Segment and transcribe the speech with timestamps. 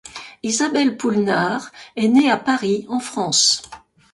[0.41, 3.69] Isabelle Poulenard est née à Paris, en France.